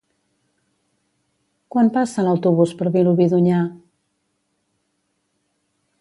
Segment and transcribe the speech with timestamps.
[1.75, 3.61] Quan passa l'autobús per Vilobí d'Onyar?